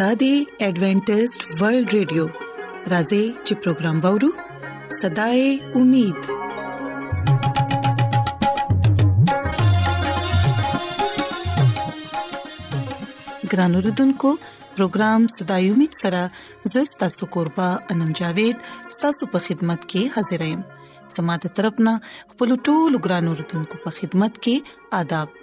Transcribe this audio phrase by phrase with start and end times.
[0.00, 0.30] دا دی
[0.64, 2.24] ایڈونٹسټ ورلد ریډیو
[2.92, 4.30] راځي چې پروگرام وورو
[5.00, 5.44] صداي
[5.80, 6.18] امید
[13.54, 14.30] ګران اوردونکو
[14.76, 16.22] پروگرام صداي امید سره
[16.76, 18.56] زستا سو قربا انم جاوید
[18.98, 20.60] ستاسو په خدمت کې حاضرایم
[21.16, 21.96] سماده طرفنا
[22.32, 25.42] خپل ټولو ګران اوردونکو په خدمت کې آداب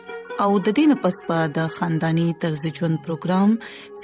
[0.43, 3.49] او د دینه پس پا د خاندانی طرز ژوند پروګرام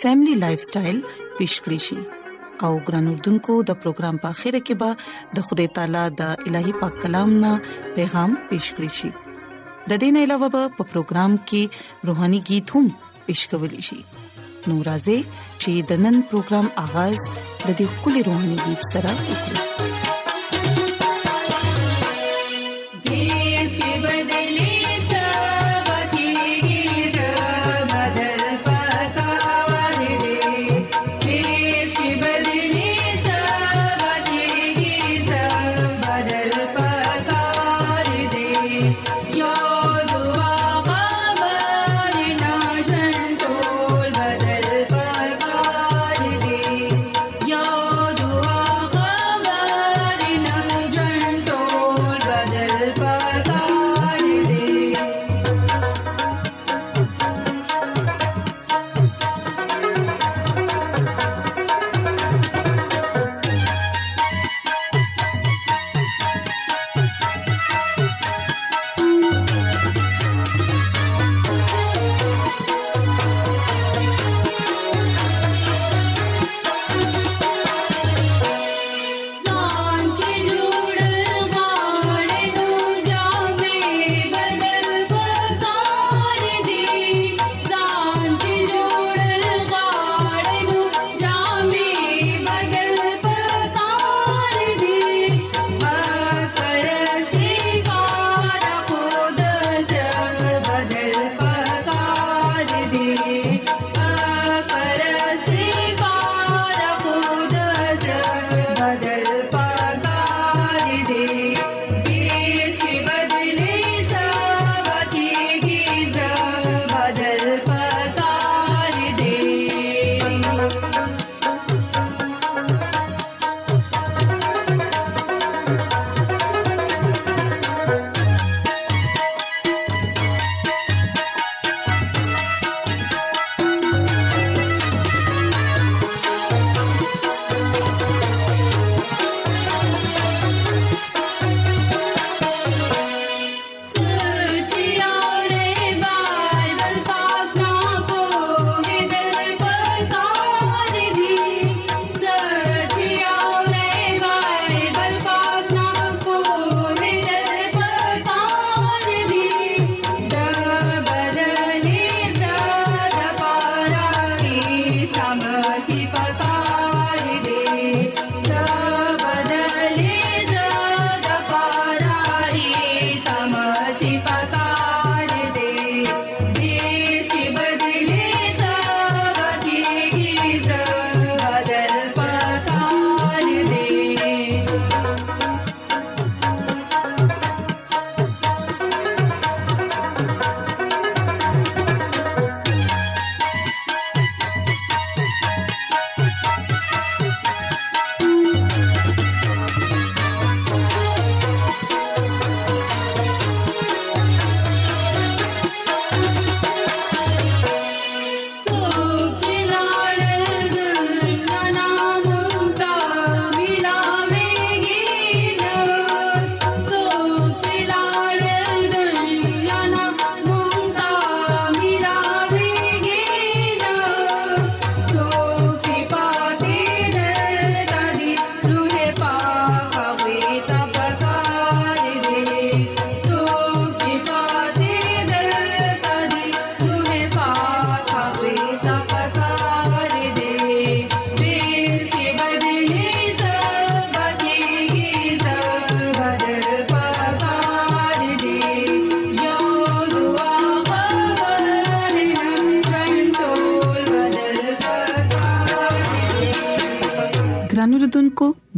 [0.02, 1.00] فیملی لایف سټایل
[1.38, 2.00] پیش کړی شي
[2.68, 6.94] او ګران اردوونکو د پروګرام په خیره کې به د خدای تعالی د الهي پاک
[7.08, 7.54] کلام نه
[7.98, 9.10] پیغام پیش کړی شي
[9.90, 12.86] د دینه علاوه په پروګرام کې روهاني गीत هم
[13.28, 19.22] پیش کول شي نورازې چې د نن پروګرام اغاز د دې خولي روهاني गीत سره
[19.22, 19.97] وکړي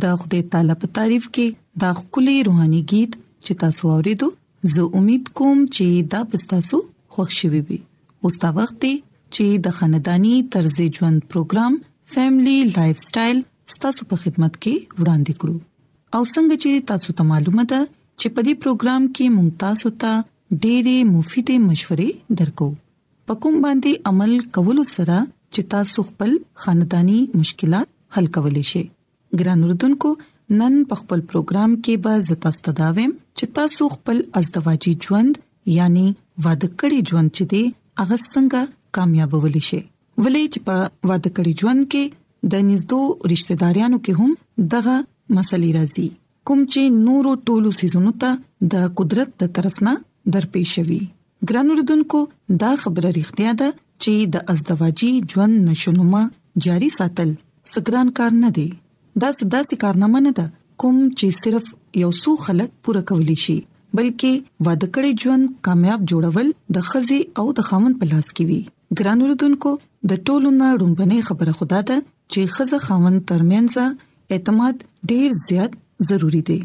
[0.02, 1.48] د خدای تعالی په تعریف کې
[1.84, 3.12] دا خولي روحاني गीत
[3.46, 4.28] چې تاسو اوریدو
[4.74, 5.86] زه امید کوم چې
[6.16, 6.78] دا پستاسو
[7.16, 7.80] خوښ شوي وي
[8.28, 8.82] اوس دا وخت
[9.36, 11.74] چې د خاندانی طرز ژوند پروګرام
[12.16, 13.38] فیملی لایف سټایل
[13.74, 15.56] ستاسو په خدمت کې وړاندې کړو
[16.18, 17.82] او څنګه چې تاسو ته معلومه ده
[18.20, 20.12] چې په دې پروګرام کې مونږ تاسو ته
[20.64, 22.10] ډېرې مفیدې مشورې
[22.40, 22.70] درکو
[23.32, 25.18] پکم باندې عمل کول سره
[25.54, 26.32] چې تاسو خپل
[26.66, 27.88] خاندانی مشکلات
[28.18, 28.86] حل کولای شئ
[29.40, 30.10] ګران اردوونکو
[30.60, 35.34] نن په خپل پروګرام کې به زتا ستداوم چې تاسو خپل ازدواجی ژوند
[35.78, 36.06] یعنی
[36.44, 37.64] واده کړی ژوند چې دی
[38.02, 38.62] هغه څنګه
[39.00, 39.80] کامیاب ولې شي
[40.24, 40.76] ولې چې په
[41.12, 42.04] واده کړی ژوند کې
[42.54, 43.02] د نږدې
[43.34, 44.32] رشتہ دارانو کې هم
[44.74, 44.96] دغه
[45.36, 46.08] مسلې راځي
[46.50, 48.32] کوم چې نورو ټولو سيزونو ته
[48.76, 49.94] د قدرت د طرف نه
[50.34, 51.02] درپېښ وي
[51.50, 52.20] ګران اردوونکو
[52.66, 53.70] دا خبره ریښتیا ده
[54.04, 56.24] چې د ازدواجی ژوند نشونما
[56.70, 57.30] جاری ساتل
[57.74, 58.70] سګران کار نه دی
[59.16, 60.46] دا داسې کارنامه نه ده
[60.84, 61.66] کوم چې صرف
[62.02, 63.58] یو څو خلک پوره کولی شي
[64.00, 64.34] بلکې
[64.66, 68.60] واده کړي ژوند کامیاب جوړول د خزي او د خاوند په لاس کې وي
[69.02, 69.72] ګران وروډونکو
[70.12, 71.98] د ټولو نه رومبنه خبره خدا ده
[72.32, 75.76] چې خزه خاوند ترمنځ اعتماد ډیر زیات
[76.10, 76.60] ضروری دی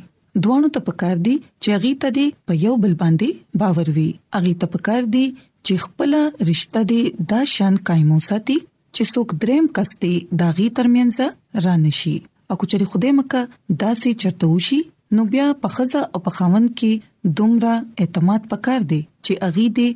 [0.46, 4.06] دوانو ته پکار دي چې غي ته دي په یو بل باندې باور وي
[4.41, 6.17] اغي ته پکار دي چې خپل
[6.52, 7.00] رشتہ دي
[7.32, 10.12] دا شان قائم وساتي چې څوک دریم کستي
[10.44, 12.17] دا غي ترمنځ رانشي
[12.54, 13.40] او کچري خدای مکه
[13.82, 14.76] داسې چرته وشي
[15.18, 17.70] نو بیا په خزه او په خاوند کې دومره
[18.02, 19.86] اعتماد پکار دی چې اغي دې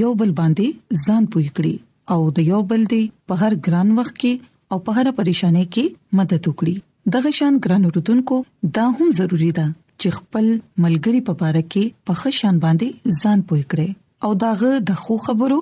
[0.00, 1.74] یو بل باندې ځان پوي کړي
[2.16, 4.32] او د یو بل دې په هر ګران وخت کې
[4.74, 6.74] او په هر پریشانه کې مدد وکړي
[7.16, 8.38] دغه شان ګران وروتونکو
[8.78, 9.66] دا هم ضروری ده
[10.00, 10.46] چې خپل
[10.86, 15.58] ملګری په باره کې په خشان باندې ځان پوي کړي او داغه د خو خبرو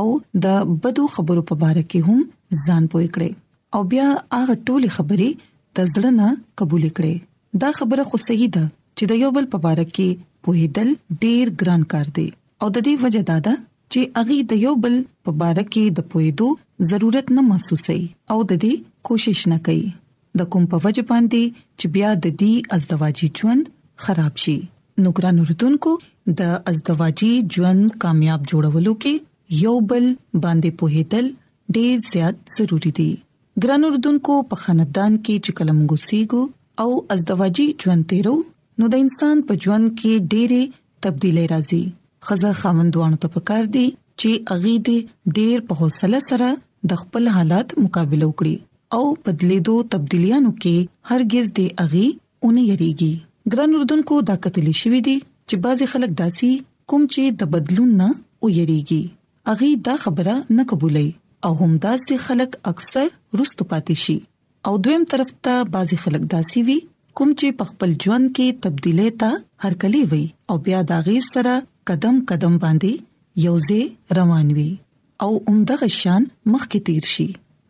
[0.00, 0.06] او
[0.46, 5.52] د بدو خبرو په باره کې هم ځان پوي کړي او بیا هغه ټولي خبرې
[5.76, 6.28] تزړه
[6.60, 7.14] قبول کړي
[7.64, 8.62] دا خبره خو صحیح ده
[8.96, 10.08] چې د یو بل په اړه کې
[10.48, 10.88] پوهیدل
[11.24, 12.26] ډیر ګران کار دی
[12.62, 13.54] او د دې وجه دا ده
[13.92, 14.94] چې اغي د یو بل
[15.24, 16.48] په اړه کې د پوهیدو
[16.92, 17.98] ضرورت نه محسوسي
[18.32, 18.74] او د دې
[19.10, 19.84] کوشش نه کوي
[20.42, 21.42] د کوم په وجه باندې
[21.78, 23.64] چې بیا د دې ازدواجی ژوند
[24.06, 24.56] خراب شي
[25.04, 25.92] نو ګران اردوونکو
[26.42, 29.14] د ازدواجی ژوند کامیاب جوړولو کې
[29.66, 30.04] یو بل
[30.44, 31.26] باندې پوهېدل
[31.78, 33.10] ډیر زیات ضروری دي
[33.64, 36.40] ګران اردوونکو په خاندان کې چې کلم ګوسیګو
[36.82, 38.34] او ازدواجی ژوند تیرو
[38.82, 40.62] نو د انسان په ژوند کې ډېرې
[41.06, 41.82] تبدیلی راځي
[42.28, 43.86] خزه خاوندوانو ته پکار دي
[44.20, 44.98] چې اغي دې
[45.38, 46.48] ډېر په حوصله سره
[46.92, 48.56] د خپل حالات مقابله وکړي
[49.00, 50.76] او بدلیدو تبدیلیانو کې
[51.14, 52.06] هرگز دې اغي
[52.42, 53.12] اونې یریږي
[53.54, 55.16] ګران اردوونکو دا کتلی شوې دي
[55.48, 56.52] چې بعضي خلک داسي
[56.92, 58.08] کوم چې د بدلون نه
[58.40, 59.02] او یریږي
[59.54, 61.08] اغي دا خبره نه قبولای
[61.46, 63.08] او همداسې خلک اکثر
[63.40, 64.14] رستو پاتې شي
[64.68, 66.74] او دویم طرف ته بعضی خلک داسي وي
[67.20, 70.20] کوم چې په خپل ژوند کې تبدیلې ته هرکلی وي
[70.52, 71.52] او بیا دا غي سره
[71.90, 73.82] قدم قدم باندې یوځې
[74.18, 74.66] روان وي
[75.28, 77.28] او عمدغه شان مخ کې تیر شي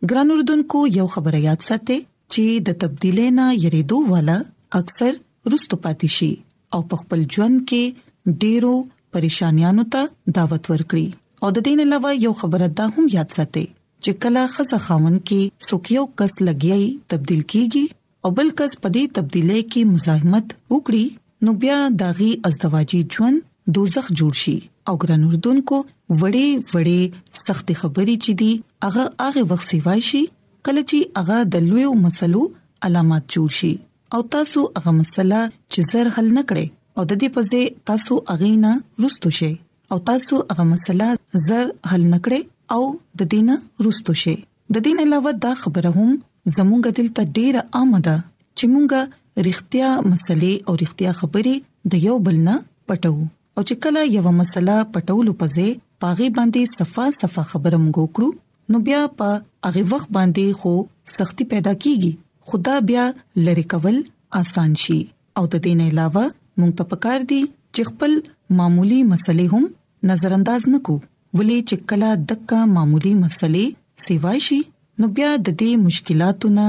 [0.09, 4.39] ګران اردوونکو یو خبره یاد ساتئ چې د تبدیلې نه یریدو والا
[4.81, 5.11] اکثر
[5.53, 6.31] رستو پاتې شي
[6.77, 8.75] او په خپل ژوند کې ډیرو
[9.17, 11.05] پریشانیانو ته دعوت ورکړي
[11.43, 13.63] او د دین علاوه یو خبره ده هم یاد ساتئ
[14.03, 17.85] چې کله خزه خاون کې سوکیو کس لګیای تبدیل کیږي
[18.23, 21.05] او بل کس پدې تبدیلې کې مزاحمت وکړي
[21.47, 23.37] نو بیا داغي ازدواجی ژوند
[23.79, 24.55] دوزخ جوړ شي
[24.91, 25.77] او ګران اردون کو
[26.19, 27.01] وړې وړې
[27.49, 28.49] سخت خبرې چي دي
[28.85, 30.23] هغه هغه وخت سیوای شي
[30.65, 32.41] کله چې هغه د لویو مسلو
[32.89, 33.71] علامات جوړ شي
[34.17, 36.65] او تاسو هغه مسله چې زر حل نکړي
[36.99, 38.73] او د دې په ځای تاسو اغینا
[39.05, 39.53] رستو شئ
[39.91, 42.39] او تاسو هغه مسله زر حل نکړي
[42.77, 42.81] او
[43.21, 44.33] د دینه روستو شي
[44.77, 46.09] د دین علاوه دا خبره هم
[46.55, 48.15] زمونږ دل ته ډیره آمده
[48.57, 49.01] چې مونږه
[49.47, 51.55] رښتیا مسلې او رښتیا خبرې
[51.95, 52.55] د یو بل نه
[52.91, 53.13] پټو
[53.55, 55.67] او چې کله یو مسله پټولو پځې
[56.05, 58.27] پاغي باندې صفه صفه خبره موږ وکړو
[58.75, 59.29] نو بیا په
[59.69, 60.73] هغه وخت باندې خو
[61.17, 62.11] سختی پیدا کیږي
[62.51, 63.05] خدا بیا
[63.47, 63.97] لری کول
[64.41, 64.97] آسان شي
[65.39, 66.25] او د دې نه علاوه
[66.59, 67.41] موږ ته پکار دي
[67.75, 68.11] چې خپل
[68.59, 69.63] معمولی مسلې هم
[70.03, 70.97] نظر انداز نکو
[71.37, 73.63] ولې چې کله دکا معمولی مسلې
[74.05, 74.59] سیوای شي
[75.01, 76.65] نو بیا د دې مشکلاتو نه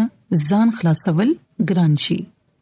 [0.49, 1.31] ځان خلاصول
[1.71, 2.17] ګران شي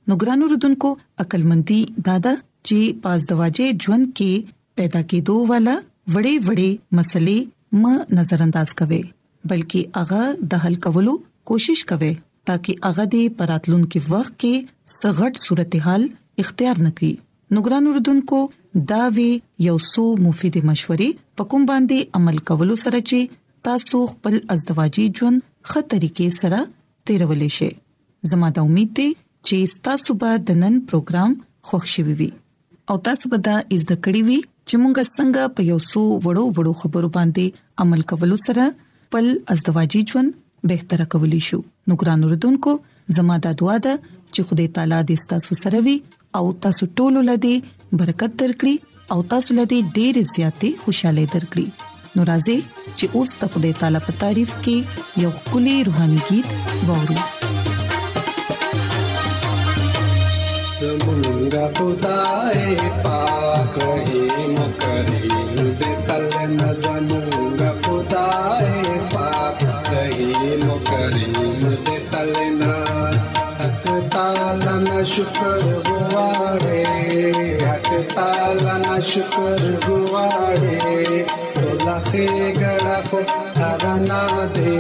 [0.08, 0.90] نو ګران وردونکو
[1.24, 5.76] عقلمندي دادا چې پاز دواجه ژوند کې پیدا کېدو والا
[6.12, 7.38] وړې وړې مسلې
[7.84, 9.02] م نظر انداز کوي
[9.52, 11.14] بلکې هغه د حل کولو
[11.50, 12.12] کوشش کوي
[12.50, 16.06] ترڅو هغه د پراتلون کې وخت کې سغټ صورتحال
[16.44, 17.14] اختیار نکړي
[17.54, 18.38] نو ګران وردونکو
[18.90, 19.28] دا وی
[19.66, 21.08] یو سو مفید مشورې
[21.40, 23.36] په کوم باندې عمل کولو سره چې
[23.68, 26.58] تاسو خپل ازدواجی ژوند ښه طریقې سره
[27.10, 27.68] تیرولې شي
[28.32, 29.06] زموږ د امید دی
[29.48, 31.36] چې تاسو به د نن پروګرام
[31.68, 32.26] خوښ شوي وي
[32.94, 36.44] او تاسو به دا از د کړی وي چې مونږ څنګه په یو سو وړو
[36.56, 38.66] وړو خبرو باندې عمل کولو سره
[39.06, 40.36] خپل ازدواجی ژوند
[40.74, 42.76] بهتره کولی شو نو ګران اوردونکو
[43.16, 45.96] زموږ د دعا د چې خدای تعالی دې ستاسو سره وي
[46.38, 47.54] او تاسو ټول لدی
[47.92, 48.76] برکت درکړي
[49.14, 51.66] او تاسو له دې ډېر زیاتې خوشاله درکړي
[52.16, 52.56] نو راځي
[52.98, 54.76] چې اوس د خدای تعالی په تعریف کې
[55.26, 56.48] یو کلی روحاني गीत
[56.88, 57.18] وورو
[60.80, 63.74] زمونږه خدای پاک
[64.08, 66.26] هی مکریم به تل
[66.58, 68.68] نه زمونږه خدای
[69.14, 72.74] پاک هی مکریم به تل نه
[73.58, 73.84] حق
[74.16, 75.95] تعالی نه شکر
[79.12, 80.76] شکر گواړې
[81.58, 83.20] ټول خېګړه خو
[83.60, 84.22] هغه نه
[84.54, 84.74] دی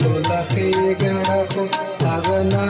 [0.00, 1.62] ټول خېګړه خو
[2.06, 2.62] هغه نه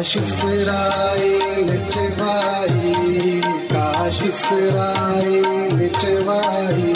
[0.00, 0.32] काशिस
[0.68, 1.24] राय
[1.70, 2.92] विचवाई
[3.72, 4.42] काशिस
[4.74, 5.40] राय
[5.80, 6.89] विचवाई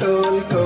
[0.00, 0.63] টোল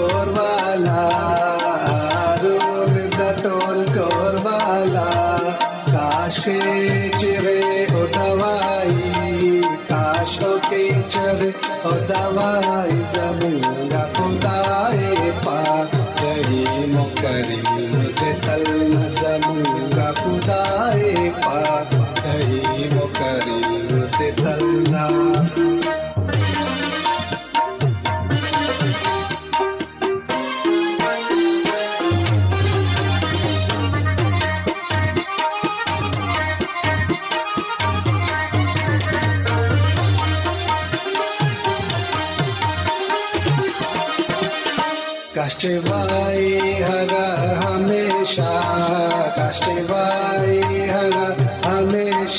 [45.59, 47.13] ष्टिवायि हग
[47.65, 48.51] हमेशा
[49.39, 50.57] कष्टिवाय
[50.95, 52.39] हग हमेश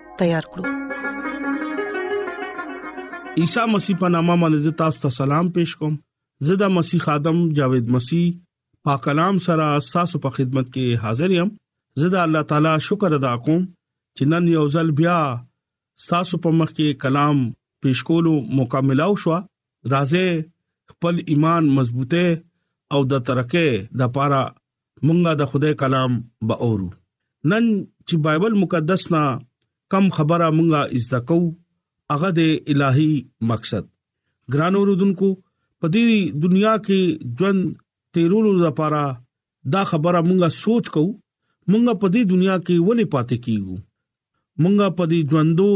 [0.21, 0.63] تیار کړو
[3.41, 5.93] عیسی مسیح په نامه باندې تاسو ته سلام پېښ کوم
[6.49, 8.25] زدا مسیح ادم جاوید مسیح
[8.87, 11.49] پاک کلام سره تاسو په خدمت کې حاضر یم
[12.03, 13.65] زدا الله تعالی شکر ادا کوم
[14.17, 15.17] چې نن یو ځل بیا
[16.07, 20.41] تاسو په مخ کې کلام پېښ کولو مکملو شو راځي
[20.93, 22.31] خپل ایمان مضبوطه
[22.97, 23.65] او د ترکه
[24.01, 26.17] د پاره مونږه د خدای کلام
[26.49, 29.23] به اورو نن چې بایبل مقدس نا
[29.91, 31.37] کم خبره مونږه ازدا کو
[32.13, 32.41] هغه د
[32.73, 33.11] الهي
[33.51, 33.85] مقصد
[34.55, 35.29] ګران اوردونکو
[35.79, 37.61] په دې دنیا کې ژوند
[38.17, 39.01] تیرولو لپاره
[39.73, 43.75] دا خبره مونږه سوچ کو مونږه په دې دنیا کې ولې پاتې کیږو
[44.63, 45.69] مونږه په دې ژوندو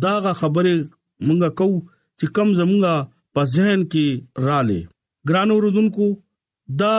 [0.05, 0.15] دا
[0.45, 1.69] خبره مونږه کو
[2.19, 2.95] چې کم زمونږه
[3.35, 4.07] په ذهن کې
[4.47, 4.81] رااله
[5.29, 6.07] ګرانو رودونکو
[6.81, 6.97] دا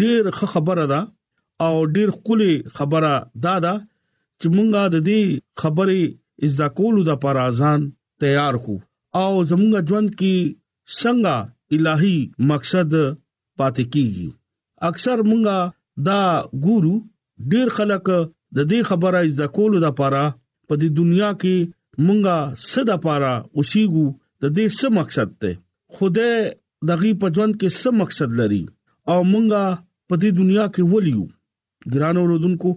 [0.00, 0.22] ډیر
[0.54, 1.00] خبره ده
[1.66, 3.12] او ډیر خولي خبره
[3.44, 3.74] دا ده
[4.40, 5.20] چې مونږه د دې
[5.62, 6.02] خبرې
[6.46, 7.80] از دا کولو د پر اذان
[8.22, 8.76] تیار کو
[9.22, 10.34] او زمونږه ژوند کې
[11.00, 11.34] څنګه
[11.76, 12.16] الهي
[12.50, 12.90] مقصد
[13.58, 14.28] پاتې کیږي
[14.90, 15.58] اکثر مونږه
[16.08, 16.20] دا
[16.64, 16.94] ګورو
[17.52, 18.04] ډیر خلک
[18.56, 20.14] د دې خبره از دا کولو د پر
[20.68, 21.56] په دې دنیا کې
[22.06, 22.36] مونږه
[22.70, 24.06] صدا پاره اوسېګو
[24.42, 25.50] د دې څه مقصد ته
[25.94, 26.30] خوده
[26.90, 28.60] دغه پجوند کې څه مقصد لري
[29.12, 29.62] او مونږه
[30.10, 31.24] په دې دنیا کې ولیو
[31.94, 32.70] ګرانو رودونکو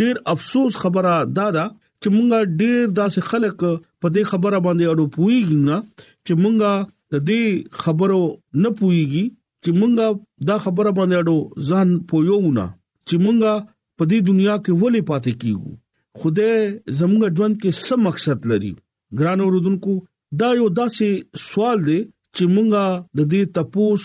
[0.00, 1.64] ډېر افسوس خبره دادا
[2.00, 3.56] چې مونږه ډېر داسې خلک
[4.00, 5.76] په دې خبره باندې اډو پويږي نه
[6.24, 6.72] چې مونږه
[7.12, 7.42] د دې
[7.84, 8.22] خبرو
[8.64, 9.24] نه پويږي
[9.62, 10.06] چې مونږه
[10.50, 12.64] دا خبره باندې اډو ځان پويونه
[13.08, 13.52] چې مونږه
[13.96, 15.70] په دې دنیا کې ولې پاتې کیږو
[16.18, 16.58] خدای
[17.00, 18.72] زموږ ژوند کې څه مقصد لري
[19.20, 19.92] ګرانو رودونکو
[20.40, 21.08] دا یو داسې
[21.48, 22.00] سوال دی
[22.36, 22.84] چې مونږه
[23.18, 24.04] د دې تپوس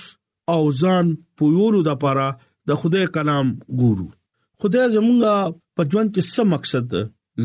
[0.53, 1.05] او ځان
[1.37, 2.27] پویولو د لپاره
[2.67, 3.47] د خدای کلام
[3.81, 4.07] ګورو
[4.61, 5.33] خدای زمونږه
[5.75, 6.87] په ژوند کې څه مقصد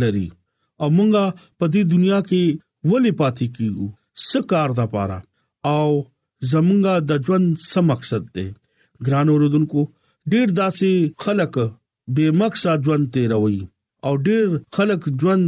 [0.01, 0.27] لري
[0.83, 1.25] او مونږه
[1.59, 2.43] په دې دنیا کې
[2.91, 3.87] ولې پاتې کیږو
[4.29, 5.19] څه کار د لپاره
[5.75, 5.89] او
[6.53, 8.47] زمونږه د ژوند څه مقصد دی
[9.07, 9.81] ګران اوردونکو
[10.33, 10.91] ډیر داسې
[11.25, 11.53] خلک
[12.15, 13.61] بے مقصد ژوند تیروي
[14.07, 14.45] او ډیر
[14.77, 15.47] خلک ژوند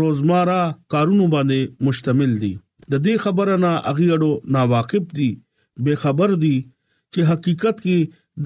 [0.00, 0.60] روزمره
[0.94, 2.54] کارونو باندې مشتمل دي
[2.92, 5.30] د دې خبره نه اغیړو نا واقف دي
[5.86, 6.56] به خبر دي
[7.12, 7.98] چې حقیقت کې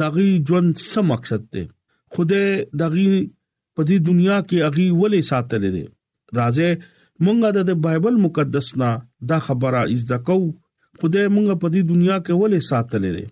[0.02, 1.64] داغي ژوند څه مقصد دی
[2.16, 2.40] خوده
[2.80, 3.12] داغي
[3.74, 5.84] په دې دنیا کې اغي ولې ساتلې دي
[6.38, 6.68] راځه
[7.24, 8.90] مونږه د بایبل مقدس نه
[9.32, 10.38] دا خبره از دکو
[10.98, 13.26] خوده مونږه په دې دنیا کې ولې ساتلې دي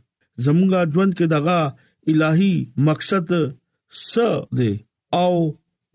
[0.44, 1.58] زمونږه ژوند کې دغه
[2.12, 2.54] الهي
[2.88, 3.28] مقصد
[4.10, 4.72] څه دی
[5.22, 5.32] او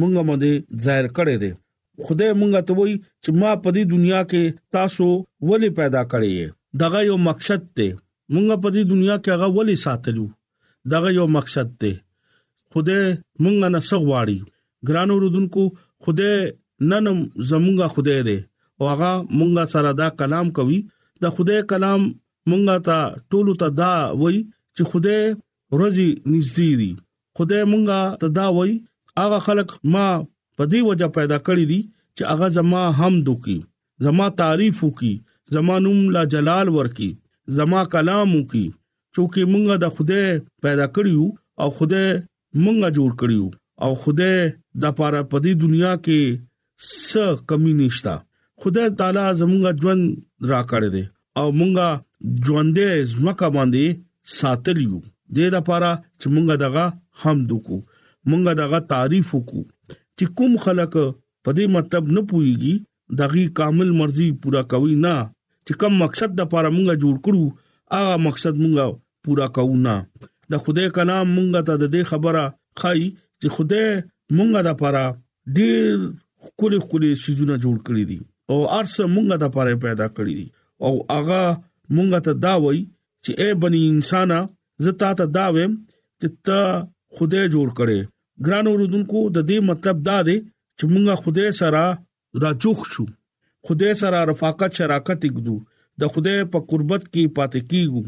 [0.00, 0.52] مونږه باندې
[0.85, 1.52] ظاهر کړي دي
[2.06, 4.42] خدای مونږه ته وایي چې ما په دې دنیا کې
[4.76, 5.06] تاسو
[5.48, 6.32] ولې پیدا کړی
[6.82, 7.88] دغه یو مقصد ته
[8.35, 10.26] مونږه په دې دنیا کې هغه ولې ساتلو
[10.92, 11.92] دغه یو مقصد ته
[12.72, 13.04] خدای
[13.42, 14.38] مونږه نه سغواړي
[14.88, 15.62] ګرانو رودونکو
[16.04, 16.35] خدای
[16.90, 17.06] نن
[17.50, 18.38] زمونږه خدای دی
[18.78, 20.78] او هغه مونږه سره دا کلام کوي
[21.22, 22.00] د خدای کلام
[22.48, 22.98] مونږه تا
[23.31, 24.37] ټولو ته دا وای
[24.76, 25.18] چې خوده
[25.81, 26.92] روزي نږدې دي
[27.37, 28.72] خوده مونږه ته دا وای
[29.22, 30.07] هغه خلق ما
[30.57, 31.81] په دې وجه پیدا کړی دي
[32.16, 33.59] چې هغه زما حمد وکي
[34.05, 35.14] زما تعریف وکي
[35.55, 37.11] زما نوم لا جلال ورکي
[37.57, 38.66] زما کلام وکي
[39.14, 40.22] چونکی مونږه د خوده
[40.64, 41.24] پیدا کړیو
[41.62, 42.05] او خوده
[42.64, 43.46] مونږه جوړ کړیو
[43.85, 44.31] او خوده
[44.83, 46.20] د پاره په دې دنیا کې
[47.09, 48.14] څه کمی نشتا
[48.62, 50.02] خدای تعالی زمونږه ژوند
[50.50, 51.05] را کړی دی
[51.40, 51.88] او مونږه
[52.44, 53.85] ژوندې زمکه باندې
[54.38, 55.06] ساتل یو د
[55.37, 56.85] دې لپاره چې مونږ دغه
[57.20, 57.78] حمد وکړو
[58.30, 59.62] مونږ دغه تعریف وکړو
[60.16, 60.94] چې کوم خلک
[61.44, 62.74] په دې مطلب نه پويږي
[63.20, 65.14] دغه کامل مرزي پورا کوي نه
[65.66, 67.44] چې کوم مقصد د لپاره مونږ جوړ کړو
[67.94, 68.76] هغه مقصد مونږ
[69.24, 69.94] پورا کوو نه
[70.52, 72.44] د خدای کلام مونږ ته د دې خبره
[72.80, 73.02] خای
[73.40, 73.87] چې خدای
[74.37, 75.02] مونږ د لپاره
[75.56, 75.85] ډیر
[76.58, 78.18] کولې کولې سيزونه جوړ کړی دي
[78.50, 80.46] او ارسه مونږه د پاره پیدا کړی دي
[80.87, 81.42] او هغه
[81.94, 82.81] مونږ ته دا وای
[83.24, 84.38] چې اے بني انسانا
[84.85, 85.72] زتا ته دا ویم
[86.20, 86.61] چې ته
[87.14, 88.00] خوده جوړ کړې
[88.46, 90.37] ګران اوردونکو د دې مطلب دا دی
[90.78, 91.85] چې مونږه خوده سره
[92.44, 93.05] راچوخ شو
[93.68, 95.57] خوده سره رفاقت شراکت وکړو
[96.05, 98.02] د خوده په قربت کې پاتې کیږو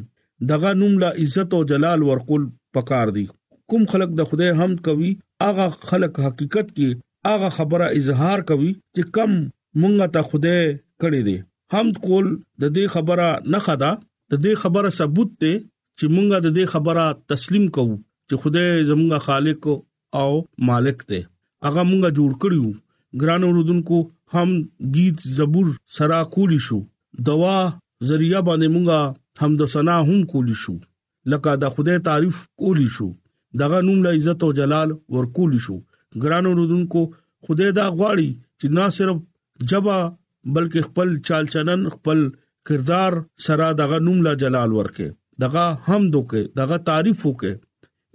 [0.52, 2.42] دغه نوم لا عزت او جلال ورکول
[2.76, 3.24] پکار دی
[3.72, 5.10] کوم خلق د خوده حمد کوي
[5.50, 9.30] اغه خلق حقیقت کې اغه خبره اظهار کوي چې کم
[9.80, 10.56] مونږه ته خوده
[11.00, 11.38] کړې دي
[11.74, 12.26] حمد کول
[12.62, 13.88] د دې خبره نه خدا
[14.32, 15.52] د دې خبره ثبوت ته
[15.98, 17.96] چې مونږه د دې خبره تسلیم کوو
[18.28, 19.68] چې خدای زمونږه خالق
[20.20, 20.30] او
[20.70, 21.20] مالک دی
[21.66, 22.70] هغه مونږه جوړ کړیو
[23.20, 23.98] ګران اوردونکو
[24.34, 24.50] هم
[24.96, 25.66] गीत زبور
[25.98, 26.78] سرا کولی شو
[27.30, 27.56] دوا
[28.10, 30.76] ذریعہ باندې مونږه حمد و ثنا هم کولی شو
[31.34, 33.08] لکه دا خدای تعریف کولی شو
[33.64, 35.76] دغه نوم له عزت او جلال ور کولی شو
[36.26, 37.04] ګران اوردونکو
[37.48, 39.24] خدای دا غواړي چې نه صرف
[39.74, 39.98] جبا
[40.54, 42.18] بلکې خپل چال چلن خپل
[42.68, 43.12] کردار
[43.46, 45.06] سره دغه نوم لا جلال ورکه
[45.44, 47.52] دغه حمد وکه دغه تعریف وکه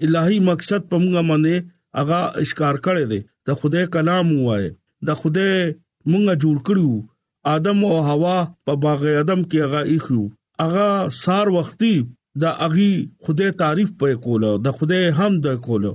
[0.07, 1.55] الهي مقصد پمغه باندې
[2.01, 4.65] اغا اشکار کړي دي د خدای کلام وای
[5.09, 5.53] د خدای
[6.11, 6.95] مونږه جوړ کړیو
[7.55, 8.37] ادم او حوا
[8.69, 10.23] په باغ ادم کې اغا اخیو
[10.67, 10.87] اغا
[11.23, 11.93] سار وختي
[12.43, 12.91] د اغي
[13.27, 15.91] خدای تعریف په کوله د خدای حمد کوله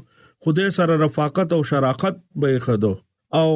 [0.46, 2.92] خدای سره رفاقت او شراکت به خدو
[3.42, 3.46] او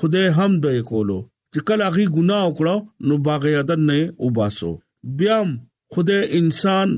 [0.00, 1.16] خدای حمد به کولو
[1.54, 4.70] چې کله هغه ګناه وکړو نو باغ یادن نه وباسو
[5.18, 5.36] بیا
[5.96, 6.88] خدای انسان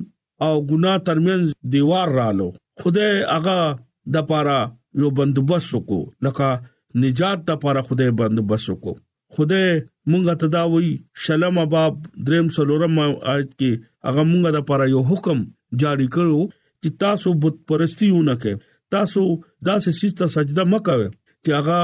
[0.47, 1.41] او ګناه ترمن
[1.75, 2.47] دیوار رالو
[2.85, 3.59] خدای هغه
[4.15, 4.57] د پاره
[5.03, 6.49] یو بندوبست کو لکه
[7.05, 8.93] نجات د پاره خدای بندوبست کو
[9.37, 9.69] خدای
[10.11, 10.89] مونږه تداوی
[11.27, 11.95] شلم باب
[12.29, 12.97] دریم سلورم
[13.33, 13.71] آیت کې
[14.07, 15.39] هغه مونږه د پاره یو حکم
[15.87, 16.43] جاری کړو
[16.83, 18.53] چې تاسو بت پرستی ونه کې
[18.99, 19.23] تاسو
[19.67, 21.09] داسې سجده سجده مکوي
[21.45, 21.81] چې هغه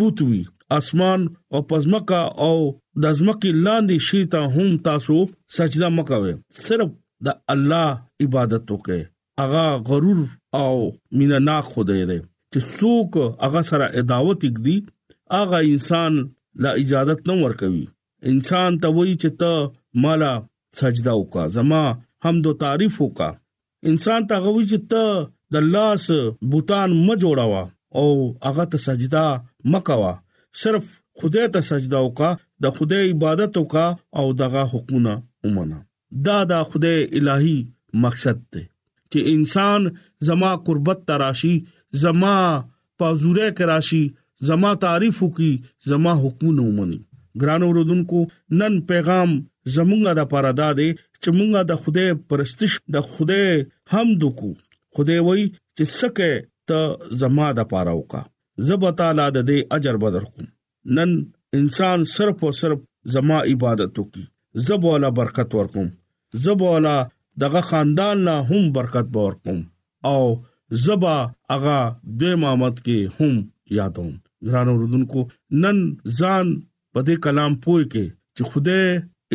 [0.00, 0.42] بوت وي
[0.76, 1.20] اسمان
[1.54, 2.56] او پزمکا او
[3.02, 5.16] د ازمکې لاندې شي ته هم تاسو
[5.56, 6.34] سجده مکوي
[6.66, 6.90] صرف
[7.28, 7.88] د الله
[8.26, 9.02] عبادت وکړئ
[9.44, 10.20] اغا غرور
[10.62, 10.74] او
[11.18, 12.18] مینا نا خدای دی
[12.52, 13.10] چې څوک
[13.46, 14.76] اغا سره اداوت وکړي
[15.40, 16.12] اغا انسان
[16.62, 17.84] لا اجازه نه ورکوي
[18.30, 20.32] انسان ته وایي چې ته مالا
[20.80, 21.82] سجده وکا زما
[22.24, 23.30] حمد او تعریف وکا
[23.92, 26.10] انسان ته غوي چې ته د لاس
[26.54, 27.64] بوتان م جوړاوا
[28.02, 28.06] او
[28.50, 29.26] اغا ته سجده
[29.74, 30.14] مکوا
[30.60, 30.86] صرف
[31.20, 32.30] خدای ته سجدا وکا
[32.62, 33.86] د خدای عبادت وکا
[34.18, 35.12] او دغه حقونه
[35.44, 35.78] ومنه
[36.26, 37.58] دا د خدای الهي
[38.04, 38.64] مقصد دی
[39.12, 39.80] چې انسان
[40.28, 41.54] زما قربت تراشي
[42.02, 42.36] زما
[42.98, 44.04] پازوره کراشي
[44.48, 45.52] زما تعریف وکي
[45.90, 47.00] زما حقونه ومني
[47.40, 48.18] ګران اوردونکو
[48.60, 49.30] نن پیغام
[49.76, 50.88] زمونږه د پاره داده
[51.22, 53.46] چې مونږه د خدای پرستش د خدای
[53.92, 54.50] حمد کو
[54.96, 55.42] خدای وای
[55.76, 56.30] چې سکه
[56.68, 56.80] ته
[57.22, 58.22] زما د پاره وکا
[58.66, 60.46] زب تعالی د دې اجر بدر کوم
[60.96, 61.10] نن
[61.58, 62.80] انسان صرف او صرف
[63.14, 64.24] زما عبادت وکي
[64.66, 65.88] زب والا برکت ورکوم
[66.46, 66.96] زب والا
[67.42, 69.60] دغه خاندان لا هم برکت ورکوم
[70.12, 70.22] او
[70.86, 71.16] زبا
[71.56, 71.80] اغا
[72.22, 73.34] د امامت کې هم
[73.78, 74.12] یادوم
[74.48, 75.20] ګرانو رودونکو
[75.64, 75.78] نن
[76.18, 76.46] ځان
[76.92, 78.86] په دې کلام پوي کې چې خدای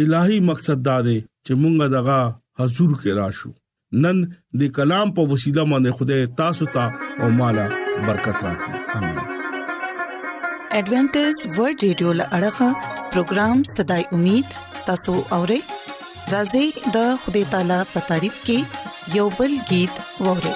[0.03, 2.19] الهي مقصد دا دی چې مونږ دغه
[2.61, 3.51] حضور کې راشو
[4.03, 4.17] نن
[4.59, 6.85] د کلام په وسیله باندې خدای تاسو ته
[7.25, 7.67] او مالا
[8.07, 9.15] برکت راکړي امين
[10.75, 11.23] ایڈونچر
[11.59, 12.69] ورلد رادیو لړغا
[13.13, 14.45] پروگرام صداي امید
[14.91, 15.61] تاسو اورئ
[16.33, 16.65] راځي
[16.99, 18.57] د خدای تعالی په تعریف کې
[19.19, 19.93] یوبل गीत
[20.29, 20.55] اورئ